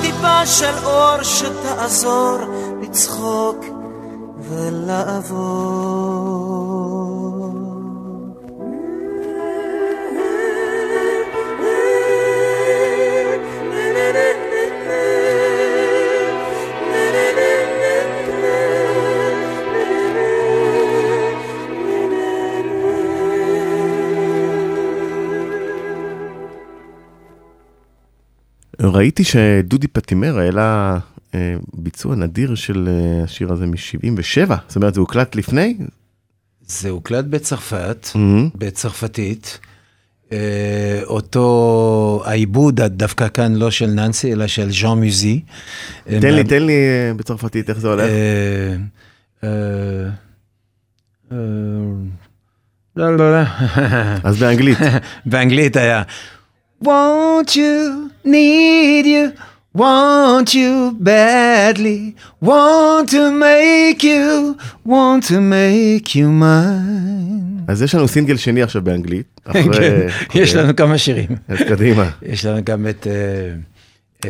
[0.00, 2.38] טיפה של אור שתעזור
[2.82, 3.64] לצחוק
[4.48, 5.91] ולעבור.
[28.82, 30.98] ראיתי שדודי פטימר העלה
[31.34, 35.76] אה, ביצוע נדיר של אה, השיר הזה מ-77, זאת אומרת זה הוקלט לפני?
[36.66, 38.48] זה הוקלט בצרפת, מהמם.
[38.54, 39.58] בצרפתית.
[40.32, 45.40] אה, אותו העיבוד, דווקא כאן לא של ננסי, אלא של ז'אן מוזי.
[46.04, 46.72] תן לי, תן לי
[47.16, 48.10] בצרפתית איך זה הולך.
[52.96, 53.42] לא, לא, לא.
[54.24, 54.78] אז באנגלית.
[55.26, 56.02] באנגלית היה
[56.82, 59.32] want you, need you,
[59.78, 62.00] want you badly,
[62.44, 64.56] want to make you,
[64.86, 67.62] want to make you mine.
[67.68, 69.40] אז יש לנו סינגל שני עכשיו באנגלית.
[69.46, 70.54] אחרי- כן, יש.
[70.54, 71.28] לנו כמה שירים.
[71.48, 72.10] אז קדימה.
[72.32, 73.54] יש לנו גם את, אה,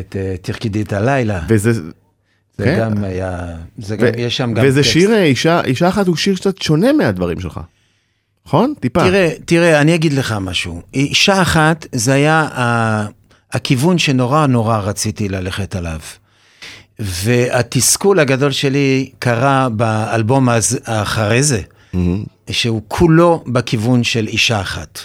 [0.00, 1.40] את אה, תרקדי את הלילה.
[1.48, 1.72] וזה...
[2.58, 2.78] זה כן.
[2.80, 3.38] גם היה,
[3.78, 4.84] זה גם, יש שם גם וזה.
[4.84, 7.60] שיר, אה, אישה, אישה אחת הוא שיר קצת שונה מהדברים שלך.
[8.46, 8.74] נכון?
[8.80, 9.00] טיפה.
[9.04, 10.82] תראה, תראה, אני אגיד לך משהו.
[10.94, 12.48] אישה אחת, זה היה
[13.52, 16.00] הכיוון שנורא נורא רציתי ללכת עליו.
[16.98, 21.60] והתסכול הגדול שלי קרה באלבום הז- האחרי זה,
[21.92, 22.24] מהמם.
[22.50, 24.98] שהוא כולו בכיוון של אישה אחת.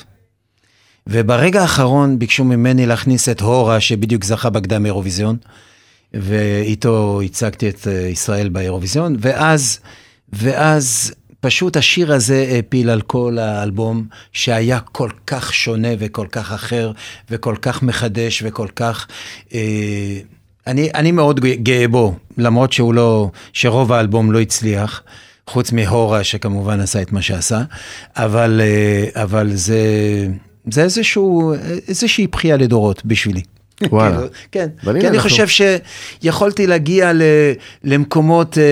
[1.08, 5.38] וברגע האחרון ביקשו ממני להכניס את הורה, שבדיוק זכה בקדם אירוויזיון,
[6.14, 9.80] ואיתו הצגתי את אה, ישראל באירוויזיון, ואז,
[10.34, 16.92] ואז פשוט השיר הזה העפיל על כל האלבום, שהיה כל כך שונה וכל כך אחר,
[17.32, 19.08] וכל כך מחדש וכל כך...
[19.54, 19.60] אה,
[20.68, 25.04] אני, אני מאוד גאה בו, למרות שהוא לא, שרוב האלבום לא הצליח,
[25.48, 27.62] חוץ מהורה שכמובן עשה את מה שעשה,
[28.16, 29.80] אבל, אה, אבל זה,
[30.72, 31.54] זה איזשהו,
[31.88, 33.42] איזושהי בכייה לדורות בשבילי.
[33.92, 34.20] וואלה.
[34.52, 35.68] כן, אבל כי הנה אני אנחנו- חושב
[36.22, 37.22] שיכולתי להגיע ל,
[37.84, 38.64] למקומות אה,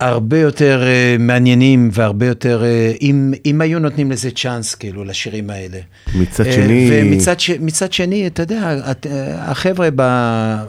[0.00, 5.50] הרבה יותר אה, מעניינים והרבה יותר, אה, אם, אם היו נותנים לזה צ'אנס, כאילו, לשירים
[5.50, 5.78] האלה.
[6.14, 6.88] מצד אה, שני...
[6.92, 7.50] ומצד ש...
[7.60, 9.88] מצד שני, אתה יודע, את- אה, החבר'ה,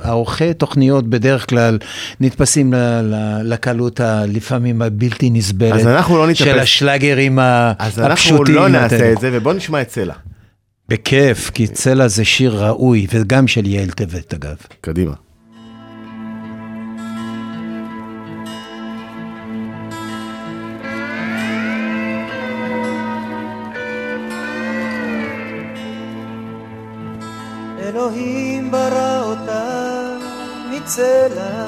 [0.03, 1.78] העורכי תוכניות בדרך כלל
[2.19, 6.43] נתפסים ל- ל- לקלות הלפעמים הבלתי נסבלת אז אנחנו לא נתאפס.
[6.45, 8.55] של השלאגרים ה- אז אנחנו הפשוטים.
[8.55, 9.11] לא נעשה יודע.
[9.13, 10.13] את זה, ובוא נשמע את סלע.
[10.89, 14.55] בכיף, כי צלע זה שיר ראוי, וגם של יעל טבת, אגב.
[14.82, 15.13] קדימה.
[27.86, 30.18] אלוהים ברא אותה
[30.70, 31.66] מצלע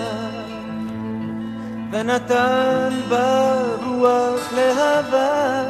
[1.92, 3.54] ונתן בה
[3.86, 5.64] רוח להבה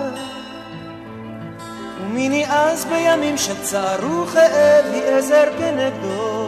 [2.02, 6.48] ומיני אז בימים של צער וכאב היא עזר כנגדו.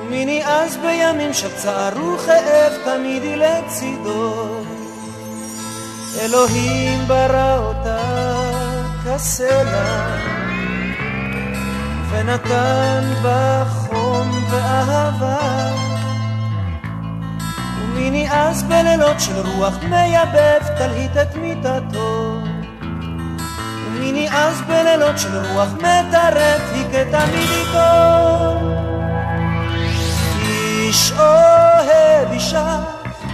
[0.00, 4.62] ומיני אז בימים של צער וכאב תמיד היא לצידו.
[6.20, 7.98] אלוהים ברא אותה
[9.04, 10.43] כסלע
[12.14, 15.70] ונתן בה חום ואהבה.
[17.80, 22.38] ומיני אז בלילות של רוח מייבב תלהיט את מיטתו.
[23.86, 28.60] ומיני אז בלילות של רוח מטרף היכה תמיד איתו
[30.48, 32.78] איש אוהב אישה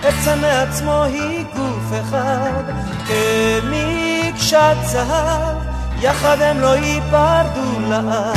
[0.02, 2.62] עצה מעצמו היא גוף אחד.
[3.06, 5.69] כמקשת זהב
[6.02, 8.36] יחד הם לא ייפרדו לעד.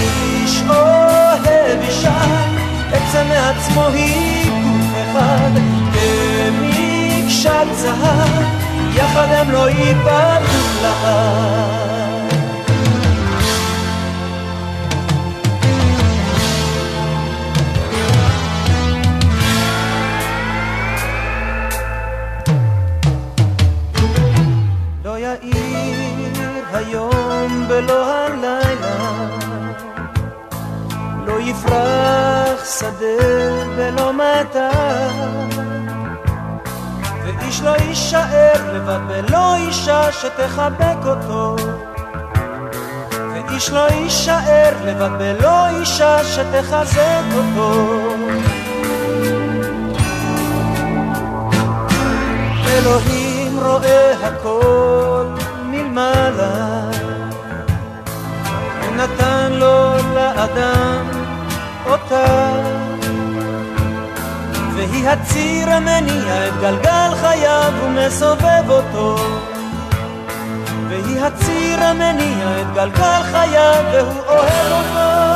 [0.00, 2.20] איש אוהב אישה
[2.92, 5.50] עצה מעצמו היא גוף אחד.
[5.92, 8.44] כמקשת זהב
[8.94, 11.95] יחד הם לא ייפרדו לעד
[27.76, 28.96] בלא הלילה.
[31.26, 34.70] לא יפרח שדה בלא מטר
[37.24, 41.56] ואיש לא יישאר לבד בלא אישה שתחבק אותו.
[43.32, 47.72] ואיש לא יישאר לבד בלא אישה שתחזק אותו.
[52.68, 55.24] אלוהים רואה הכל
[55.64, 56.75] מלמעלה
[58.96, 61.08] נתן לו לאדם
[61.86, 62.52] אותה
[64.74, 69.16] והיא הציר המניע את גלגל חייו ומסובב אותו.
[70.88, 75.26] והיא הציר המניע את גלגל חייו והוא אוהב אותו.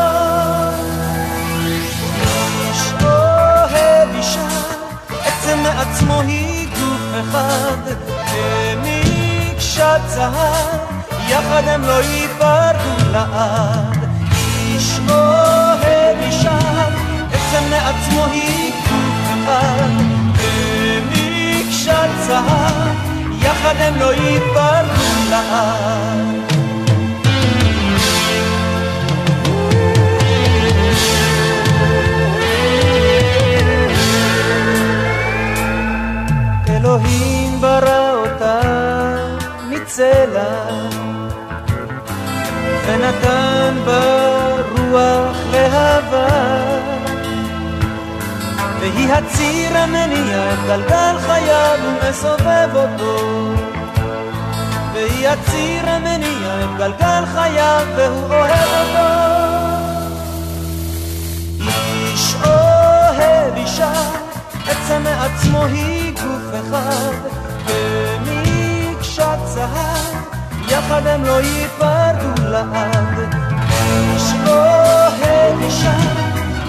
[2.60, 4.48] איש אוהב אישה,
[5.24, 7.94] עצם מעצמו היא גוף אחד,
[8.26, 10.99] כמקשת זהב,
[11.30, 13.98] יחד הם לא ייפרדו לעד.
[14.32, 16.58] איש אוהב אישה,
[17.32, 18.72] עצם מעצמו היא
[19.24, 19.88] אחד,
[21.12, 22.96] כמקשת זהב,
[23.42, 26.40] יחד הם לא ייפרדו לעד.
[36.68, 38.60] אלוהים ברא אותה
[39.68, 40.89] מצלע
[42.90, 44.00] ונתן בה
[44.70, 46.28] רוח להבה
[48.80, 53.54] והיא הציר המניע גלגל חייו ומסובב אותו.
[54.94, 59.30] והיא הציר המניע גלגל חייו והוא אוהב אותו.
[61.60, 63.92] איש אוהב אישה
[64.68, 65.99] עצם מעצמו היא
[71.00, 73.34] יחד הם לא ייפרדו לעד.
[74.14, 75.96] איש אוהב אישה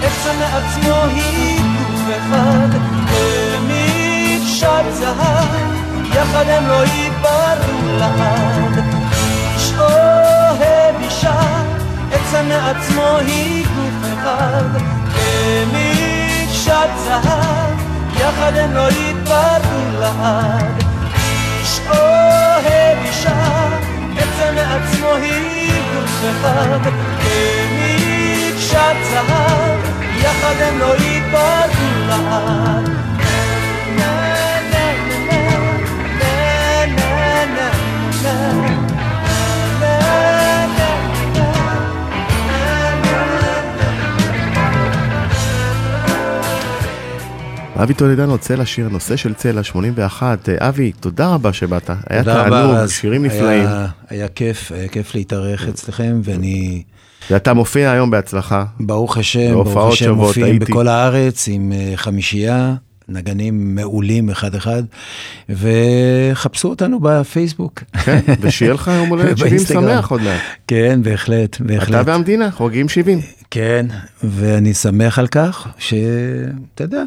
[0.02, 2.68] עצם מעצמו היא גוף אחד
[3.68, 5.48] במקשת זהב
[6.14, 8.84] יחד הם לא ייפרדו לעד.
[9.54, 11.40] איש אוהב אישה
[12.12, 14.64] עצם מעצמו היא גוף אחד
[15.14, 17.78] במקשת זהב
[18.16, 20.91] יחד הם לא יתפרדו לעד.
[25.22, 26.80] היא גוף אחד.
[27.22, 29.80] כמקשת זהב,
[30.18, 32.88] יחד הם לא יתפרדו לעד.
[47.76, 50.48] אבי טולדנו, צלע, שיר הנושא של צלע 81.
[50.48, 51.90] אה, אבי, תודה רבה שבאת.
[52.10, 52.86] היה תענוג.
[52.86, 53.66] שירים היה- נפלאים.
[54.08, 56.82] היה כיף, היה כיף להתארח אצלכם, ואני,
[57.30, 58.64] ואתה מופיע היום בהצלחה.
[58.80, 60.64] ברוך השם, ברוך השם, מופיעים הייתי.
[60.72, 62.74] בכל הארץ עם אה, חמישייה,
[63.08, 64.82] נגנים מעולים אחד-אחד,
[65.48, 67.80] וחפשו אותנו בפייסבוק.
[68.04, 69.82] כן, ושיהיה לך יום הולדת 70 באינסטגרם.
[69.82, 70.40] שמח עוד מעט.
[70.66, 72.06] כן, בהחלט, אתה בהחלט.
[72.08, 73.20] והמדינה חוגגים 70.
[73.50, 73.86] כן,
[74.24, 76.04] ואני שמח על כך שאתה
[76.84, 77.02] יודע,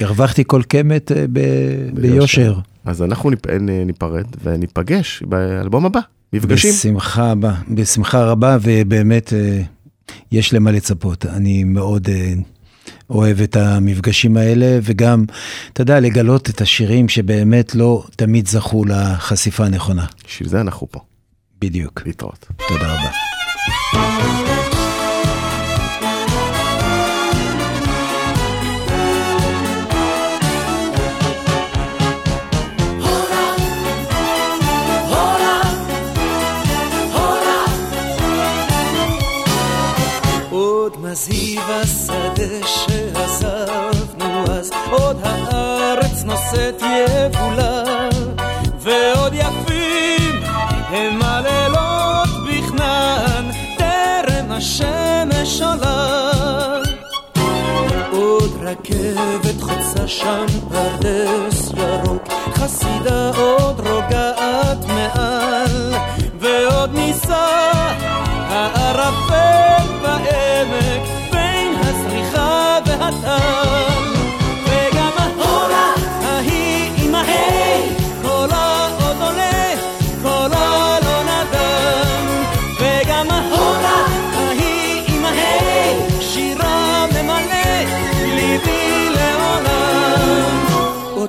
[0.00, 2.54] הרווחתי כל קמת אה, ב- ביושר.
[2.84, 6.00] אז אנחנו ניפ- נ- ניפרד וניפגש באלבום הבא,
[6.32, 6.70] מפגשים.
[6.70, 9.60] בשמחה רבה, בשמחה רבה, ובאמת אה,
[10.32, 11.26] יש למה לצפות.
[11.26, 12.32] אני מאוד אה,
[13.10, 15.24] אוהב את המפגשים האלה, וגם,
[15.72, 20.06] אתה יודע, לגלות את השירים שבאמת לא תמיד זכו לחשיפה הנכונה.
[20.26, 21.00] בשביל זה אנחנו פה.
[21.60, 22.02] בדיוק.
[22.06, 22.46] להתראות.
[22.68, 23.10] תודה רבה.
[42.64, 47.82] שעזבנו אז, עוד הארץ נושאת יבולה,
[48.80, 50.42] ועוד יפים
[50.88, 56.30] הם הלילות בכנען, טרם השמש עולה.
[58.12, 62.22] עוד רכבת חוצה שם פרדס ירוק,
[62.54, 65.94] חסידה עוד רוגעת מעל,
[66.40, 67.93] ועוד נישא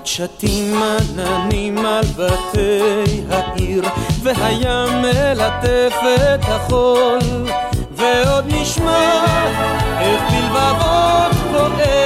[0.05, 3.83] עוד שתים עננים על בתי העיר,
[4.23, 5.95] והים מלטף
[6.33, 7.19] את החול,
[7.91, 9.25] ועוד נשמע
[9.99, 12.04] איך בלבבות פועם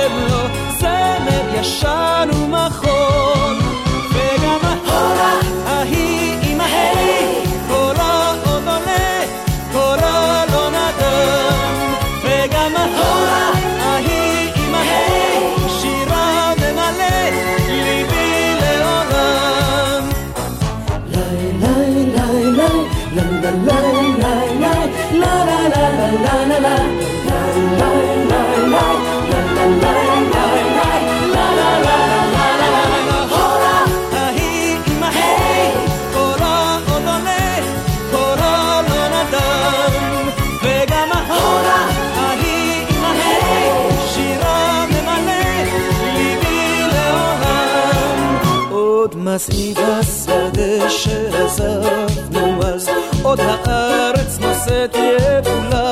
[50.90, 52.90] השדה שעזבנו אז
[53.24, 55.89] עוד הארץ נושאת יבולה